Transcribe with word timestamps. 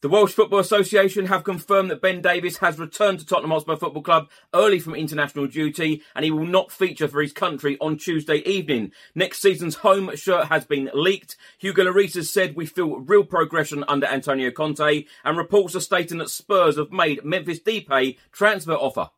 The 0.00 0.08
Welsh 0.08 0.32
Football 0.32 0.60
Association 0.60 1.26
have 1.26 1.42
confirmed 1.42 1.90
that 1.90 2.00
Ben 2.00 2.22
Davies 2.22 2.58
has 2.58 2.78
returned 2.78 3.18
to 3.18 3.26
Tottenham 3.26 3.50
Hotspur 3.50 3.74
Football 3.74 4.04
Club 4.04 4.30
early 4.54 4.78
from 4.78 4.94
international 4.94 5.48
duty 5.48 6.04
and 6.14 6.24
he 6.24 6.30
will 6.30 6.46
not 6.46 6.70
feature 6.70 7.08
for 7.08 7.20
his 7.20 7.32
country 7.32 7.76
on 7.80 7.96
Tuesday 7.96 8.36
evening. 8.48 8.92
Next 9.16 9.40
season's 9.42 9.74
home 9.74 10.14
shirt 10.14 10.46
has 10.46 10.64
been 10.64 10.88
leaked. 10.94 11.34
Hugo 11.58 11.82
Lloris 11.82 12.14
has 12.14 12.30
said 12.30 12.54
we 12.54 12.64
feel 12.64 13.00
real 13.00 13.24
progression 13.24 13.84
under 13.88 14.06
Antonio 14.06 14.52
Conte 14.52 15.04
and 15.24 15.36
reports 15.36 15.74
are 15.74 15.80
stating 15.80 16.18
that 16.18 16.30
Spurs 16.30 16.76
have 16.76 16.92
made 16.92 17.24
Memphis 17.24 17.58
Depay 17.58 18.18
transfer 18.30 18.74
offer. 18.74 19.10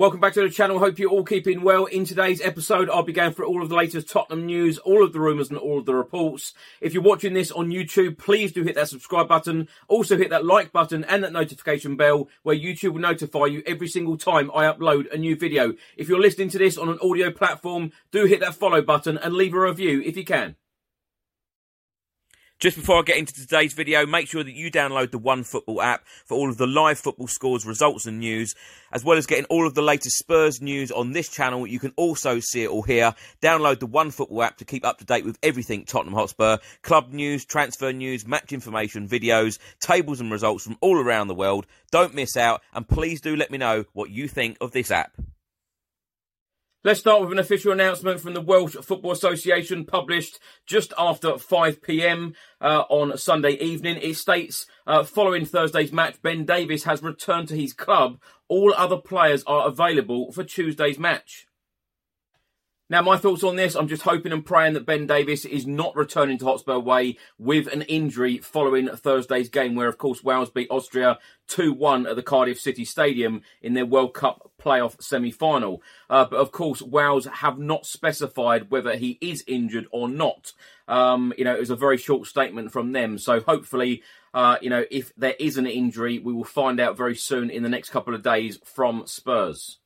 Welcome 0.00 0.20
back 0.20 0.32
to 0.32 0.40
the 0.40 0.48
channel. 0.48 0.78
Hope 0.78 0.98
you're 0.98 1.10
all 1.10 1.24
keeping 1.24 1.60
well. 1.60 1.84
In 1.84 2.06
today's 2.06 2.40
episode, 2.40 2.88
I'll 2.88 3.02
be 3.02 3.12
going 3.12 3.34
through 3.34 3.48
all 3.48 3.62
of 3.62 3.68
the 3.68 3.74
latest 3.74 4.08
Tottenham 4.08 4.46
news, 4.46 4.78
all 4.78 5.04
of 5.04 5.12
the 5.12 5.20
rumours 5.20 5.50
and 5.50 5.58
all 5.58 5.78
of 5.78 5.84
the 5.84 5.94
reports. 5.94 6.54
If 6.80 6.94
you're 6.94 7.02
watching 7.02 7.34
this 7.34 7.52
on 7.52 7.68
YouTube, 7.68 8.16
please 8.16 8.50
do 8.50 8.62
hit 8.62 8.76
that 8.76 8.88
subscribe 8.88 9.28
button. 9.28 9.68
Also 9.88 10.16
hit 10.16 10.30
that 10.30 10.46
like 10.46 10.72
button 10.72 11.04
and 11.04 11.22
that 11.22 11.34
notification 11.34 11.96
bell 11.96 12.30
where 12.44 12.56
YouTube 12.56 12.94
will 12.94 13.02
notify 13.02 13.44
you 13.44 13.62
every 13.66 13.88
single 13.88 14.16
time 14.16 14.50
I 14.54 14.64
upload 14.64 15.12
a 15.12 15.18
new 15.18 15.36
video. 15.36 15.74
If 15.98 16.08
you're 16.08 16.18
listening 16.18 16.48
to 16.48 16.58
this 16.58 16.78
on 16.78 16.88
an 16.88 16.98
audio 17.02 17.30
platform, 17.30 17.92
do 18.10 18.24
hit 18.24 18.40
that 18.40 18.54
follow 18.54 18.80
button 18.80 19.18
and 19.18 19.34
leave 19.34 19.52
a 19.52 19.60
review 19.60 20.00
if 20.00 20.16
you 20.16 20.24
can. 20.24 20.56
Just 22.60 22.76
before 22.76 22.98
I 22.98 23.02
get 23.02 23.16
into 23.16 23.32
today's 23.32 23.72
video, 23.72 24.04
make 24.04 24.28
sure 24.28 24.44
that 24.44 24.52
you 24.52 24.70
download 24.70 25.12
the 25.12 25.18
One 25.18 25.44
Football 25.44 25.80
app 25.80 26.06
for 26.26 26.34
all 26.36 26.50
of 26.50 26.58
the 26.58 26.66
live 26.66 26.98
football 26.98 27.26
scores, 27.26 27.64
results 27.64 28.04
and 28.04 28.20
news, 28.20 28.54
as 28.92 29.02
well 29.02 29.16
as 29.16 29.24
getting 29.24 29.46
all 29.46 29.66
of 29.66 29.72
the 29.72 29.80
latest 29.80 30.18
Spurs 30.18 30.60
news 30.60 30.92
on 30.92 31.12
this 31.12 31.30
channel. 31.30 31.66
You 31.66 31.78
can 31.78 31.94
also 31.96 32.38
see 32.38 32.64
it 32.64 32.68
all 32.68 32.82
here. 32.82 33.14
Download 33.40 33.80
the 33.80 33.86
One 33.86 34.10
Football 34.10 34.42
app 34.42 34.58
to 34.58 34.66
keep 34.66 34.84
up 34.84 34.98
to 34.98 35.06
date 35.06 35.24
with 35.24 35.38
everything 35.42 35.86
Tottenham 35.86 36.12
Hotspur, 36.12 36.58
club 36.82 37.10
news, 37.14 37.46
transfer 37.46 37.94
news, 37.94 38.26
match 38.26 38.52
information, 38.52 39.08
videos, 39.08 39.58
tables 39.80 40.20
and 40.20 40.30
results 40.30 40.62
from 40.62 40.76
all 40.82 40.98
around 40.98 41.28
the 41.28 41.34
world. 41.34 41.64
Don't 41.90 42.14
miss 42.14 42.36
out, 42.36 42.60
and 42.74 42.86
please 42.86 43.22
do 43.22 43.36
let 43.36 43.50
me 43.50 43.56
know 43.56 43.86
what 43.94 44.10
you 44.10 44.28
think 44.28 44.58
of 44.60 44.72
this 44.72 44.90
app. 44.90 45.16
Let's 46.82 47.00
start 47.00 47.20
with 47.20 47.32
an 47.32 47.38
official 47.38 47.72
announcement 47.72 48.20
from 48.20 48.32
the 48.32 48.40
Welsh 48.40 48.72
Football 48.72 49.12
Association 49.12 49.84
published 49.84 50.38
just 50.64 50.94
after 50.96 51.36
5 51.36 51.82
pm 51.82 52.32
uh, 52.58 52.84
on 52.88 53.18
Sunday 53.18 53.50
evening. 53.58 53.98
It 54.00 54.14
states 54.14 54.64
uh, 54.86 55.04
following 55.04 55.44
Thursday's 55.44 55.92
match, 55.92 56.22
Ben 56.22 56.46
Davies 56.46 56.84
has 56.84 57.02
returned 57.02 57.48
to 57.48 57.54
his 57.54 57.74
club. 57.74 58.18
All 58.48 58.72
other 58.74 58.96
players 58.96 59.44
are 59.46 59.68
available 59.68 60.32
for 60.32 60.42
Tuesday's 60.42 60.98
match. 60.98 61.46
Now, 62.90 63.02
my 63.02 63.16
thoughts 63.16 63.44
on 63.44 63.54
this, 63.54 63.76
I'm 63.76 63.86
just 63.86 64.02
hoping 64.02 64.32
and 64.32 64.44
praying 64.44 64.72
that 64.72 64.84
Ben 64.84 65.06
Davies 65.06 65.46
is 65.46 65.64
not 65.64 65.94
returning 65.94 66.38
to 66.38 66.44
Hotspur 66.44 66.80
Way 66.80 67.18
with 67.38 67.68
an 67.68 67.82
injury 67.82 68.38
following 68.38 68.88
Thursday's 68.88 69.48
game, 69.48 69.76
where, 69.76 69.86
of 69.86 69.96
course, 69.96 70.24
Wales 70.24 70.50
beat 70.50 70.66
Austria 70.72 71.20
2 71.46 71.72
1 71.72 72.08
at 72.08 72.16
the 72.16 72.22
Cardiff 72.24 72.58
City 72.58 72.84
Stadium 72.84 73.42
in 73.62 73.74
their 73.74 73.86
World 73.86 74.12
Cup 74.12 74.50
playoff 74.60 75.00
semi 75.00 75.30
final. 75.30 75.80
Uh, 76.10 76.24
but, 76.24 76.38
of 76.38 76.50
course, 76.50 76.82
Wales 76.82 77.26
have 77.26 77.60
not 77.60 77.86
specified 77.86 78.72
whether 78.72 78.96
he 78.96 79.18
is 79.20 79.44
injured 79.46 79.86
or 79.92 80.08
not. 80.08 80.52
Um, 80.88 81.32
you 81.38 81.44
know, 81.44 81.54
it 81.54 81.60
was 81.60 81.70
a 81.70 81.76
very 81.76 81.96
short 81.96 82.26
statement 82.26 82.72
from 82.72 82.90
them. 82.90 83.18
So, 83.18 83.38
hopefully, 83.38 84.02
uh, 84.34 84.56
you 84.60 84.68
know, 84.68 84.84
if 84.90 85.14
there 85.16 85.36
is 85.38 85.56
an 85.58 85.68
injury, 85.68 86.18
we 86.18 86.32
will 86.32 86.42
find 86.42 86.80
out 86.80 86.96
very 86.96 87.14
soon 87.14 87.50
in 87.50 87.62
the 87.62 87.68
next 87.68 87.90
couple 87.90 88.16
of 88.16 88.24
days 88.24 88.58
from 88.64 89.06
Spurs. 89.06 89.78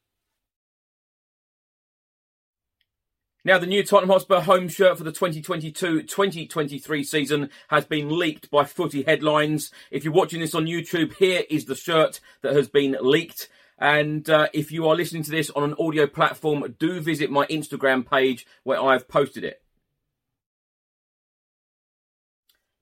Now, 3.47 3.59
the 3.59 3.67
new 3.67 3.85
Tottenham 3.85 4.09
Hotspur 4.09 4.41
home 4.41 4.69
shirt 4.69 4.97
for 4.97 5.05
the 5.05 5.13
2022-2023 5.13 7.05
season 7.05 7.51
has 7.69 7.85
been 7.85 8.19
leaked 8.19 8.51
by 8.51 8.65
footy 8.65 9.03
headlines. 9.03 9.71
If 9.91 10.03
you're 10.03 10.15
watching 10.15 10.41
this 10.41 10.55
on 10.55 10.65
YouTube, 10.65 11.13
here 11.17 11.43
is 11.51 11.67
the 11.67 11.75
shirt 11.75 12.21
that 12.41 12.57
has 12.57 12.69
been 12.69 12.97
leaked. 13.03 13.51
And 13.79 14.31
uh, 14.31 14.49
if 14.55 14.73
you 14.73 14.89
are 14.89 14.97
listening 14.97 15.25
to 15.25 15.31
this 15.31 15.51
on 15.51 15.63
an 15.63 15.75
audio 15.79 16.07
platform, 16.07 16.75
do 16.79 17.01
visit 17.01 17.31
my 17.31 17.45
Instagram 17.49 18.09
page 18.09 18.47
where 18.63 18.83
I've 18.83 19.09
posted 19.09 19.45
it. 19.45 19.61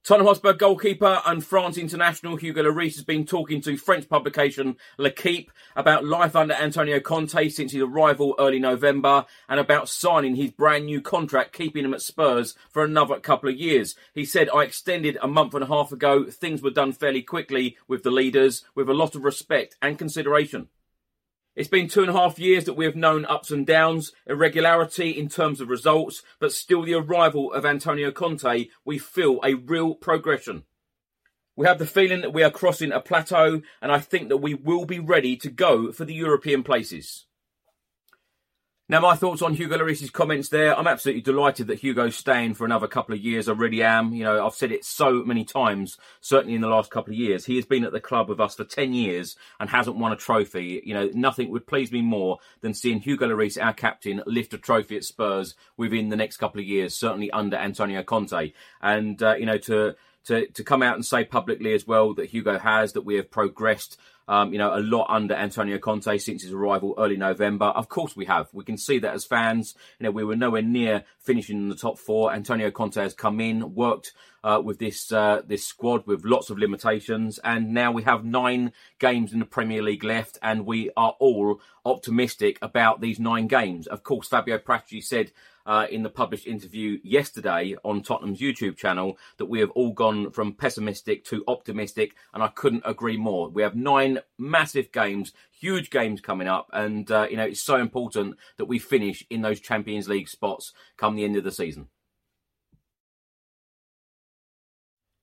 Tottenham 0.05 0.27
Hotspur 0.27 0.51
goalkeeper 0.51 1.21
and 1.25 1.45
France 1.45 1.77
international 1.77 2.35
Hugo 2.35 2.61
Lloris 2.61 2.95
has 2.95 3.05
been 3.05 3.25
talking 3.25 3.61
to 3.61 3.77
French 3.77 4.09
publication 4.09 4.75
L'Equipe 4.97 5.49
about 5.77 6.03
life 6.03 6.35
under 6.35 6.53
Antonio 6.55 6.99
Conte 6.99 7.47
since 7.47 7.71
his 7.71 7.81
arrival 7.81 8.35
early 8.37 8.59
November 8.59 9.25
and 9.47 9.61
about 9.61 9.87
signing 9.87 10.35
his 10.35 10.51
brand 10.51 10.87
new 10.87 10.99
contract, 10.99 11.53
keeping 11.53 11.85
him 11.85 11.93
at 11.93 12.01
Spurs 12.01 12.53
for 12.69 12.83
another 12.83 13.17
couple 13.21 13.47
of 13.47 13.55
years. 13.55 13.95
He 14.13 14.25
said, 14.25 14.49
I 14.53 14.63
extended 14.63 15.17
a 15.21 15.27
month 15.29 15.53
and 15.53 15.63
a 15.63 15.67
half 15.67 15.93
ago. 15.93 16.25
Things 16.25 16.61
were 16.61 16.69
done 16.69 16.91
fairly 16.91 17.21
quickly 17.21 17.77
with 17.87 18.03
the 18.03 18.11
leaders 18.11 18.65
with 18.75 18.89
a 18.89 18.93
lot 18.93 19.15
of 19.15 19.23
respect 19.23 19.77
and 19.81 19.97
consideration. 19.97 20.67
It's 21.55 21.69
been 21.69 21.87
two 21.87 22.01
and 22.01 22.09
a 22.09 22.13
half 22.13 22.39
years 22.39 22.65
that 22.65 22.73
we 22.73 22.85
have 22.85 22.95
known 22.95 23.25
ups 23.25 23.51
and 23.51 23.65
downs, 23.65 24.11
irregularity 24.25 25.11
in 25.11 25.29
terms 25.29 25.61
of 25.61 25.69
results, 25.69 26.23
but 26.39 26.51
still 26.51 26.81
the 26.81 26.95
arrival 26.95 27.53
of 27.53 27.63
Antonio 27.63 28.11
Conte, 28.11 28.69
we 28.83 28.97
feel 28.97 29.39
a 29.43 29.53
real 29.53 29.93
progression. 29.93 30.63
We 31.55 31.67
have 31.67 31.77
the 31.77 31.85
feeling 31.85 32.21
that 32.21 32.33
we 32.33 32.41
are 32.41 32.49
crossing 32.49 32.91
a 32.91 32.99
plateau, 32.99 33.61
and 33.83 33.91
I 33.91 33.99
think 33.99 34.29
that 34.29 34.37
we 34.37 34.55
will 34.55 34.85
be 34.85 34.99
ready 34.99 35.37
to 35.37 35.51
go 35.51 35.91
for 35.91 36.05
the 36.05 36.15
European 36.15 36.63
places. 36.63 37.27
Now, 38.93 38.99
my 38.99 39.15
thoughts 39.15 39.41
on 39.41 39.55
Hugo 39.55 39.79
Lloris's 39.79 40.11
comments 40.11 40.49
there. 40.49 40.77
I'm 40.77 40.85
absolutely 40.85 41.23
delighted 41.23 41.65
that 41.65 41.79
Hugo's 41.79 42.15
staying 42.15 42.53
for 42.53 42.63
another 42.63 42.87
couple 42.87 43.15
of 43.15 43.21
years. 43.21 43.49
I 43.49 43.53
really 43.53 43.81
am. 43.81 44.13
You 44.13 44.23
know, 44.23 44.45
I've 44.45 44.53
said 44.53 44.71
it 44.71 44.85
so 44.85 45.23
many 45.23 45.43
times, 45.43 45.97
certainly 46.21 46.53
in 46.53 46.61
the 46.61 46.67
last 46.67 46.91
couple 46.91 47.11
of 47.11 47.17
years. 47.17 47.43
He 47.43 47.55
has 47.55 47.65
been 47.65 47.85
at 47.85 47.91
the 47.91 47.99
club 47.99 48.29
with 48.29 48.39
us 48.39 48.53
for 48.53 48.65
10 48.65 48.93
years 48.93 49.35
and 49.59 49.67
hasn't 49.67 49.95
won 49.97 50.11
a 50.11 50.15
trophy. 50.15 50.79
You 50.85 50.93
know, 50.93 51.09
nothing 51.11 51.49
would 51.49 51.65
please 51.65 51.91
me 51.91 52.03
more 52.03 52.37
than 52.61 52.75
seeing 52.75 52.99
Hugo 52.99 53.29
Lloris, 53.29 53.59
our 53.59 53.73
captain, 53.73 54.21
lift 54.27 54.53
a 54.53 54.59
trophy 54.59 54.95
at 54.97 55.05
Spurs 55.05 55.55
within 55.75 56.09
the 56.09 56.15
next 56.15 56.37
couple 56.37 56.61
of 56.61 56.67
years, 56.67 56.93
certainly 56.93 57.31
under 57.31 57.57
Antonio 57.57 58.03
Conte. 58.03 58.53
And, 58.79 59.23
uh, 59.23 59.33
you 59.39 59.47
know, 59.47 59.57
to, 59.57 59.95
to, 60.25 60.45
to 60.45 60.63
come 60.63 60.83
out 60.83 60.93
and 60.93 61.03
say 61.03 61.25
publicly 61.25 61.73
as 61.73 61.87
well 61.87 62.13
that 62.13 62.29
Hugo 62.29 62.59
has, 62.59 62.93
that 62.93 63.05
we 63.05 63.15
have 63.15 63.31
progressed 63.31 63.97
um, 64.27 64.53
you 64.53 64.59
know, 64.59 64.75
a 64.75 64.79
lot 64.79 65.07
under 65.09 65.33
Antonio 65.33 65.77
Conte 65.77 66.17
since 66.17 66.43
his 66.43 66.53
arrival 66.53 66.95
early 66.97 67.17
November. 67.17 67.65
Of 67.65 67.89
course, 67.89 68.15
we 68.15 68.25
have. 68.25 68.47
We 68.53 68.63
can 68.63 68.77
see 68.77 68.99
that 68.99 69.13
as 69.13 69.25
fans. 69.25 69.75
You 69.99 70.05
know, 70.05 70.11
we 70.11 70.23
were 70.23 70.35
nowhere 70.35 70.61
near 70.61 71.03
finishing 71.19 71.57
in 71.57 71.69
the 71.69 71.75
top 71.75 71.97
four. 71.97 72.33
Antonio 72.33 72.71
Conte 72.71 73.01
has 73.01 73.13
come 73.13 73.39
in, 73.39 73.75
worked 73.75 74.13
uh, 74.43 74.61
with 74.63 74.79
this 74.79 75.11
uh, 75.11 75.41
this 75.45 75.65
squad 75.65 76.05
with 76.05 76.25
lots 76.25 76.49
of 76.49 76.57
limitations, 76.57 77.39
and 77.43 77.73
now 77.73 77.91
we 77.91 78.03
have 78.03 78.25
nine 78.25 78.73
games 78.99 79.33
in 79.33 79.39
the 79.39 79.45
Premier 79.45 79.81
League 79.81 80.03
left, 80.03 80.37
and 80.41 80.65
we 80.65 80.89
are 80.97 81.15
all 81.19 81.61
optimistic 81.85 82.57
about 82.61 83.01
these 83.01 83.19
nine 83.19 83.47
games. 83.47 83.87
Of 83.87 84.03
course, 84.03 84.27
Fabio 84.27 84.57
Paratici 84.57 85.03
said 85.03 85.31
uh, 85.65 85.87
in 85.89 86.03
the 86.03 86.09
published 86.09 86.47
interview 86.47 86.99
yesterday 87.03 87.75
on 87.83 88.01
Tottenham's 88.01 88.39
YouTube 88.39 88.77
channel 88.77 89.17
that 89.37 89.45
we 89.45 89.59
have 89.59 89.71
all 89.71 89.91
gone 89.91 90.31
from 90.31 90.53
pessimistic 90.53 91.23
to 91.25 91.43
optimistic, 91.47 92.15
and 92.33 92.43
I 92.43 92.47
couldn't 92.47 92.83
agree 92.85 93.17
more. 93.17 93.49
We 93.49 93.61
have 93.61 93.75
nine 93.75 94.19
massive 94.37 94.91
games, 94.91 95.33
huge 95.51 95.89
games 95.89 96.21
coming 96.21 96.47
up, 96.47 96.69
and 96.73 97.09
uh, 97.11 97.27
you 97.29 97.37
know 97.37 97.45
it's 97.45 97.61
so 97.61 97.77
important 97.77 98.37
that 98.57 98.65
we 98.65 98.79
finish 98.79 99.25
in 99.29 99.41
those 99.41 99.59
Champions 99.59 100.07
League 100.07 100.29
spots 100.29 100.73
come 100.97 101.15
the 101.15 101.23
end 101.23 101.37
of 101.37 101.43
the 101.43 101.51
season. 101.51 101.87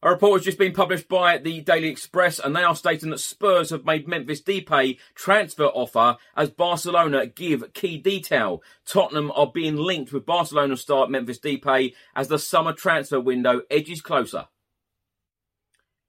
A 0.02 0.08
report 0.08 0.40
has 0.40 0.46
just 0.46 0.56
been 0.56 0.72
published 0.72 1.08
by 1.08 1.36
the 1.36 1.60
Daily 1.60 1.88
Express, 1.88 2.38
and 2.38 2.56
they 2.56 2.62
are 2.62 2.74
stating 2.74 3.10
that 3.10 3.20
Spurs 3.20 3.68
have 3.68 3.84
made 3.84 4.08
Memphis 4.08 4.40
Depay 4.40 4.96
transfer 5.14 5.66
offer 5.66 6.16
as 6.34 6.48
Barcelona 6.48 7.26
give 7.26 7.74
key 7.74 7.98
detail. 7.98 8.62
Tottenham 8.86 9.30
are 9.32 9.52
being 9.52 9.76
linked 9.76 10.10
with 10.10 10.24
Barcelona 10.24 10.78
star 10.78 11.06
Memphis 11.06 11.38
Depay 11.38 11.92
as 12.16 12.28
the 12.28 12.38
summer 12.38 12.72
transfer 12.72 13.20
window 13.20 13.60
edges 13.70 14.00
closer. 14.00 14.46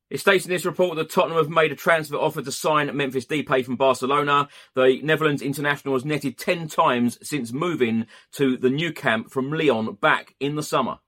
It 0.09 0.21
states 0.21 0.45
in 0.45 0.51
this 0.51 0.65
report 0.65 0.95
that 0.95 1.09
Tottenham 1.09 1.37
have 1.37 1.49
made 1.49 1.73
a 1.73 1.75
transfer 1.75 2.15
offer 2.15 2.41
to 2.41 2.51
sign 2.51 2.95
Memphis 2.95 3.25
Depay 3.25 3.65
from 3.65 3.75
Barcelona. 3.75 4.47
The 4.73 5.01
Netherlands 5.03 5.41
international 5.41 5.95
has 5.95 6.05
netted 6.05 6.37
10 6.37 6.69
times 6.69 7.17
since 7.21 7.51
moving 7.51 8.07
to 8.33 8.55
the 8.55 8.69
Nou 8.69 8.93
Camp 8.93 9.31
from 9.31 9.51
Lyon 9.51 9.95
back 9.95 10.35
in 10.39 10.55
the 10.55 10.63
summer. 10.63 10.99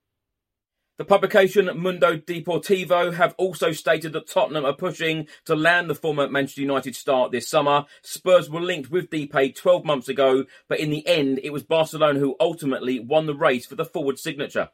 The 1.03 1.07
publication 1.07 1.69
Mundo 1.75 2.15
Deportivo 2.15 3.13
have 3.13 3.35
also 3.37 3.73
stated 3.73 4.13
that 4.13 4.25
Tottenham 4.25 4.63
are 4.63 4.71
pushing 4.71 5.27
to 5.43 5.53
land 5.53 5.89
the 5.89 5.95
former 5.95 6.29
Manchester 6.29 6.61
United 6.61 6.95
star 6.95 7.29
this 7.29 7.45
summer. 7.45 7.83
Spurs 8.01 8.49
were 8.49 8.61
linked 8.61 8.89
with 8.89 9.09
Depay 9.09 9.53
12 9.53 9.83
months 9.83 10.07
ago, 10.07 10.45
but 10.69 10.79
in 10.79 10.91
the 10.91 11.05
end, 11.05 11.41
it 11.43 11.51
was 11.51 11.61
Barcelona 11.61 12.19
who 12.19 12.37
ultimately 12.39 13.01
won 13.01 13.25
the 13.25 13.35
race 13.35 13.65
for 13.65 13.75
the 13.75 13.83
forward 13.83 14.17
signature. 14.17 14.69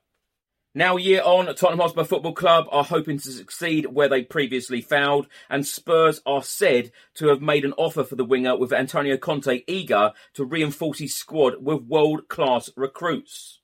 Now, 0.75 0.97
year 0.97 1.23
on, 1.25 1.47
Tottenham 1.47 1.79
Hotspur 1.79 2.03
Football 2.03 2.33
Club 2.33 2.67
are 2.69 2.83
hoping 2.83 3.17
to 3.17 3.31
succeed 3.31 3.87
where 3.87 4.07
they 4.07 4.21
previously 4.21 4.81
failed, 4.81 5.25
and 5.49 5.65
Spurs 5.65 6.21
are 6.27 6.43
said 6.43 6.91
to 7.15 7.29
have 7.29 7.41
made 7.41 7.65
an 7.65 7.73
offer 7.73 8.03
for 8.03 8.15
the 8.15 8.23
winger 8.23 8.55
with 8.55 8.71
Antonio 8.71 9.17
Conte 9.17 9.63
eager 9.65 10.13
to 10.35 10.45
reinforce 10.45 10.99
his 10.99 11.15
squad 11.15 11.55
with 11.59 11.81
world 11.81 12.27
class 12.27 12.69
recruits. 12.75 13.58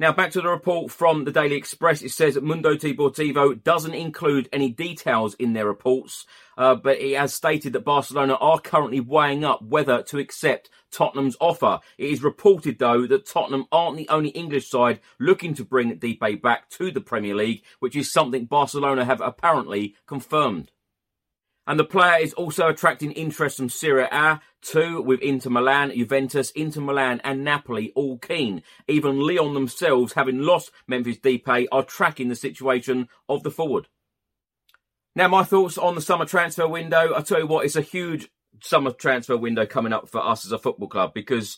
Now, 0.00 0.12
back 0.14 0.30
to 0.30 0.40
the 0.40 0.48
report 0.48 0.90
from 0.90 1.24
the 1.24 1.30
Daily 1.30 1.56
Express. 1.56 2.00
It 2.00 2.12
says 2.12 2.32
that 2.32 2.42
Mundo 2.42 2.74
Deportivo 2.74 3.62
doesn't 3.62 3.92
include 3.92 4.48
any 4.50 4.70
details 4.70 5.34
in 5.34 5.52
their 5.52 5.66
reports, 5.66 6.24
uh, 6.56 6.74
but 6.74 6.98
it 6.98 7.18
has 7.18 7.34
stated 7.34 7.74
that 7.74 7.84
Barcelona 7.84 8.32
are 8.36 8.58
currently 8.58 9.00
weighing 9.00 9.44
up 9.44 9.60
whether 9.60 10.02
to 10.04 10.16
accept 10.16 10.70
Tottenham's 10.90 11.36
offer. 11.38 11.80
It 11.98 12.08
is 12.08 12.22
reported, 12.22 12.78
though, 12.78 13.06
that 13.08 13.26
Tottenham 13.26 13.66
aren't 13.70 13.98
the 13.98 14.08
only 14.08 14.30
English 14.30 14.70
side 14.70 15.00
looking 15.18 15.52
to 15.52 15.66
bring 15.66 15.94
Depay 15.98 16.40
back 16.40 16.70
to 16.70 16.90
the 16.90 17.02
Premier 17.02 17.34
League, 17.34 17.62
which 17.80 17.94
is 17.94 18.10
something 18.10 18.46
Barcelona 18.46 19.04
have 19.04 19.20
apparently 19.20 19.96
confirmed. 20.06 20.70
And 21.70 21.78
the 21.78 21.84
player 21.84 22.18
is 22.18 22.32
also 22.32 22.66
attracting 22.66 23.12
interest 23.12 23.58
from 23.58 23.68
Serie 23.68 24.08
A 24.10 24.40
too, 24.60 25.00
with 25.02 25.20
Inter 25.20 25.50
Milan, 25.50 25.92
Juventus, 25.94 26.50
Inter 26.50 26.80
Milan, 26.80 27.20
and 27.22 27.44
Napoli 27.44 27.92
all 27.94 28.18
keen. 28.18 28.64
Even 28.88 29.20
Lyon 29.20 29.54
themselves, 29.54 30.14
having 30.14 30.40
lost 30.40 30.72
Memphis 30.88 31.18
Depay, 31.18 31.68
are 31.70 31.84
tracking 31.84 32.26
the 32.26 32.34
situation 32.34 33.08
of 33.28 33.44
the 33.44 33.52
forward. 33.52 33.86
Now, 35.14 35.28
my 35.28 35.44
thoughts 35.44 35.78
on 35.78 35.94
the 35.94 36.00
summer 36.00 36.24
transfer 36.24 36.66
window. 36.66 37.14
I 37.14 37.20
tell 37.20 37.38
you 37.38 37.46
what, 37.46 37.64
it's 37.64 37.76
a 37.76 37.82
huge 37.82 38.28
summer 38.60 38.90
transfer 38.90 39.36
window 39.36 39.64
coming 39.64 39.92
up 39.92 40.08
for 40.08 40.26
us 40.26 40.44
as 40.44 40.50
a 40.50 40.58
football 40.58 40.88
club 40.88 41.14
because 41.14 41.56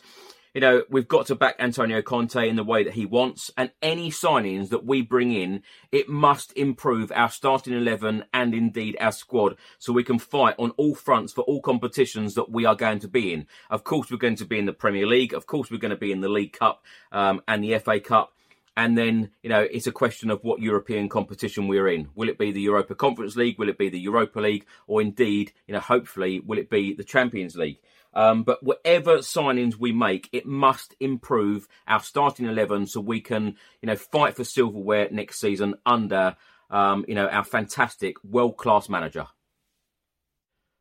you 0.55 0.61
know, 0.61 0.83
we've 0.91 1.09
got 1.09 1.27
to 1.27 1.35
back 1.35 1.57
Antonio 1.59 2.03
Conte 2.03 2.49
in 2.49 2.57
the 2.57 2.65
way 2.65 2.85
that 2.85 2.93
he 2.93 3.07
wants, 3.07 3.51
and 3.57 3.71
any 3.81 4.11
signings 4.11 4.69
that 4.69 4.85
we 4.85 5.01
bring 5.01 5.33
in, 5.33 5.63
it 5.91 6.09
must 6.09 6.53
improve 6.57 7.11
our 7.13 7.31
starting 7.31 7.73
11 7.73 8.25
and 8.35 8.55
indeed 8.55 8.97
our 9.01 9.13
squad 9.13 9.57
so 9.79 9.93
we 9.93 10.05
can 10.05 10.19
fight 10.19 10.55
on 10.59 10.71
all 10.73 10.95
fronts 10.95 11.33
for 11.33 11.43
all 11.43 11.63
competitions 11.63 12.35
that 12.35 12.51
we 12.51 12.67
are 12.67 12.75
going 12.75 12.99
to 12.99 13.09
be 13.09 13.33
in. 13.33 13.47
Of 13.71 13.85
course, 13.85 14.11
we're 14.11 14.19
going 14.19 14.37
to 14.37 14.45
be 14.45 14.59
in 14.59 14.67
the 14.67 14.73
Premier 14.73 15.07
League, 15.07 15.33
of 15.33 15.47
course, 15.47 15.71
we're 15.71 15.79
going 15.79 15.91
to 15.91 15.97
be 15.97 16.13
in 16.13 16.21
the 16.21 16.29
League 16.29 16.53
Cup 16.53 16.85
um, 17.13 17.41
and 17.49 17.65
the 17.65 17.79
FA 17.79 18.01
Cup. 18.01 18.33
And 18.75 18.97
then, 18.97 19.31
you 19.43 19.51
know, 19.51 19.61
it's 19.61 19.87
a 19.87 19.93
question 19.93 20.31
of 20.31 20.43
what 20.43 20.61
European 20.61 21.11
competition 21.11 21.69
we're 21.69 21.89
in. 21.89 22.09
Will 22.15 22.31
it 22.31 22.39
be 22.39 22.53
the 22.53 22.61
Europa 22.63 22.95
Conference 22.95 23.37
League? 23.37 23.59
Will 23.59 23.69
it 23.69 23.77
be 23.77 23.91
the 23.91 24.01
Europa 24.01 24.41
League? 24.41 24.65
Or 24.87 25.03
indeed, 25.03 25.53
you 25.67 25.75
know, 25.75 25.81
hopefully, 25.81 26.41
will 26.41 26.59
it 26.59 26.71
be 26.71 26.95
the 26.95 27.05
Champions 27.05 27.55
League? 27.55 27.81
Um, 28.15 28.43
but 28.43 28.63
whatever 28.63 29.19
signings 29.19 29.77
we 29.77 29.93
make, 29.93 30.29
it 30.33 30.47
must 30.47 30.95
improve 31.01 31.67
our 31.87 32.03
starting 32.03 32.47
eleven 32.47 32.87
so 32.87 33.01
we 33.01 33.21
can, 33.21 33.57
you 33.81 33.87
know, 33.87 33.97
fight 33.97 34.37
for 34.37 34.45
silverware 34.45 35.09
next 35.11 35.41
season 35.41 35.77
under, 35.87 36.37
um, 36.71 37.05
you 37.09 37.15
know, 37.15 37.29
our 37.29 37.45
fantastic 37.45 38.17
world 38.25 38.57
class 38.57 38.89
manager. 38.89 39.27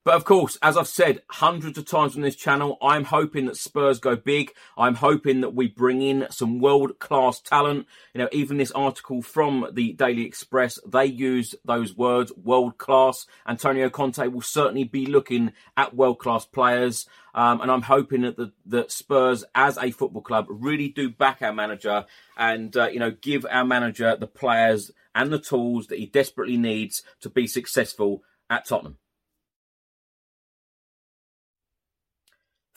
But 0.03 0.15
of 0.15 0.25
course, 0.25 0.57
as 0.63 0.77
I've 0.77 0.87
said 0.87 1.21
hundreds 1.29 1.77
of 1.77 1.85
times 1.85 2.15
on 2.15 2.23
this 2.23 2.35
channel, 2.35 2.77
I'm 2.81 3.03
hoping 3.03 3.45
that 3.45 3.55
Spurs 3.55 3.99
go 3.99 4.15
big. 4.15 4.51
I'm 4.75 4.95
hoping 4.95 5.41
that 5.41 5.53
we 5.53 5.67
bring 5.67 6.01
in 6.01 6.25
some 6.31 6.59
world 6.59 6.97
class 6.97 7.39
talent. 7.39 7.85
You 8.15 8.21
know, 8.21 8.29
even 8.31 8.57
this 8.57 8.71
article 8.71 9.21
from 9.21 9.67
the 9.73 9.93
Daily 9.93 10.25
Express, 10.25 10.79
they 10.87 11.05
use 11.05 11.53
those 11.63 11.95
words, 11.95 12.31
world 12.35 12.79
class. 12.79 13.27
Antonio 13.47 13.91
Conte 13.91 14.27
will 14.27 14.41
certainly 14.41 14.85
be 14.85 15.05
looking 15.05 15.53
at 15.77 15.95
world 15.95 16.17
class 16.17 16.45
players. 16.45 17.05
Um, 17.35 17.61
and 17.61 17.69
I'm 17.69 17.83
hoping 17.83 18.21
that 18.21 18.37
the 18.37 18.53
that 18.65 18.91
Spurs, 18.91 19.43
as 19.53 19.77
a 19.77 19.91
football 19.91 20.23
club, 20.23 20.47
really 20.49 20.87
do 20.87 21.11
back 21.11 21.43
our 21.43 21.53
manager 21.53 22.05
and 22.35 22.75
uh, 22.75 22.87
you 22.87 22.99
know 22.99 23.11
give 23.11 23.45
our 23.51 23.65
manager 23.65 24.15
the 24.15 24.25
players 24.25 24.89
and 25.13 25.31
the 25.31 25.39
tools 25.39 25.87
that 25.87 25.99
he 25.99 26.07
desperately 26.07 26.57
needs 26.57 27.03
to 27.19 27.29
be 27.29 27.45
successful 27.45 28.23
at 28.49 28.65
Tottenham. 28.65 28.97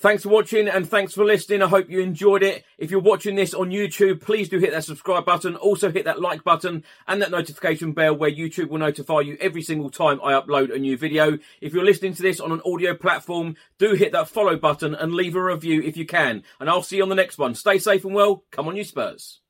Thanks 0.05 0.25
for 0.25 0.29
watching 0.29 0.69
and 0.69 0.87
thanks 0.87 1.15
for 1.15 1.25
listening. 1.25 1.63
I 1.63 1.69
hope 1.69 1.89
you 1.89 2.01
enjoyed 2.01 2.43
it. 2.43 2.63
If 2.77 2.91
you're 2.91 3.01
watching 3.01 3.37
this 3.37 3.55
on 3.55 3.71
YouTube, 3.71 4.21
please 4.21 4.51
do 4.51 4.59
hit 4.59 4.73
that 4.73 4.85
subscribe 4.85 5.25
button. 5.25 5.57
Also 5.57 5.91
hit 5.91 6.05
that 6.05 6.21
like 6.21 6.45
button 6.45 6.85
and 7.09 7.23
that 7.23 7.31
notification 7.31 7.93
bell 7.93 8.15
where 8.15 8.31
YouTube 8.31 8.69
will 8.69 8.81
notify 8.81 9.21
you 9.21 9.39
every 9.41 9.63
single 9.63 9.89
time 9.89 10.21
I 10.23 10.35
upload 10.35 10.75
a 10.75 10.79
new 10.79 10.99
video. 10.99 11.39
If 11.63 11.73
you're 11.73 11.87
listening 11.87 12.13
to 12.17 12.23
this 12.23 12.39
on 12.39 12.53
an 12.53 12.61
audio 12.67 12.95
platform, 12.95 13.57
do 13.79 13.95
hit 13.95 14.13
that 14.13 14.29
follow 14.29 14.59
button 14.59 14.95
and 14.95 15.15
leave 15.15 15.37
a 15.37 15.43
review 15.43 15.81
if 15.81 15.97
you 15.97 16.05
can. 16.05 16.43
And 16.61 16.69
I'll 16.69 16.83
see 16.83 16.99
you 16.99 17.03
on 17.03 17.09
the 17.09 17.15
next 17.15 17.39
one. 17.39 17.55
Stay 17.55 17.79
safe 17.79 18.05
and 18.05 18.15
well. 18.15 18.45
Come 18.51 18.69
on 18.69 18.77
you 18.77 18.85
Spurs. 18.85 19.41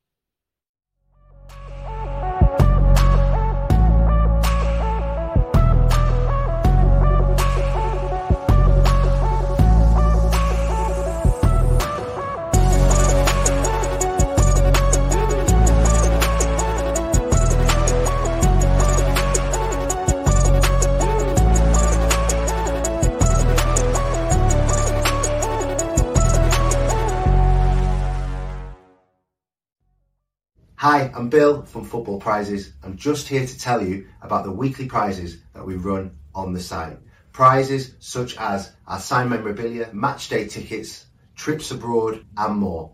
Bill 31.35 31.64
from 31.64 31.85
Football 31.85 32.21
Prizes. 32.21 32.75
I'm 32.85 32.97
just 32.97 33.26
here 33.26 33.45
to 33.45 33.59
tell 33.59 33.85
you 33.85 34.07
about 34.23 34.45
the 34.45 34.53
weekly 34.53 34.87
prizes 34.87 35.38
that 35.53 35.67
we 35.67 35.75
run 35.75 36.17
on 36.33 36.53
the 36.53 36.61
site. 36.61 36.97
Prizes 37.33 37.97
such 37.99 38.37
as 38.37 38.71
our 38.87 39.00
signed 39.00 39.31
memorabilia, 39.31 39.91
match 39.93 40.29
day 40.29 40.47
tickets, 40.47 41.07
trips 41.35 41.73
abroad, 41.73 42.25
and 42.37 42.57
more. 42.57 42.93